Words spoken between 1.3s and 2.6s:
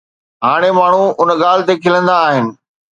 ڳالهه تي کلندا آهن.